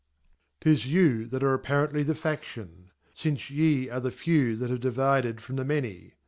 [0.61, 6.15] *Ti$you that are apparently the FaSlion; finceyearetheFew* that have divided from the Many.